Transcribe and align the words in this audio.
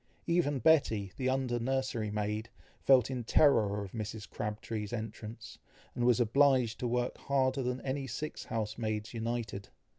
Even 0.25 0.57
Betty, 0.57 1.11
the 1.15 1.29
under 1.29 1.59
nursery 1.59 2.09
maid, 2.09 2.49
felt 2.81 3.11
in 3.11 3.23
terror 3.23 3.83
of 3.83 3.91
Mrs. 3.91 4.27
Crabtree's 4.27 4.91
entrance, 4.91 5.59
and 5.93 6.05
was 6.05 6.19
obliged 6.19 6.79
to 6.79 6.87
work 6.87 7.19
harder 7.19 7.61
than 7.61 7.79
any 7.81 8.07
six 8.07 8.45
house 8.45 8.79
maids 8.79 9.13
united. 9.13 9.69